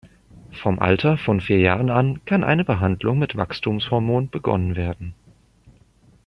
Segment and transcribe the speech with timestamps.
[0.63, 5.13] Vom Alter von vier Jahren an kann eine Behandlung mit Wachstumshormon begonnen werden.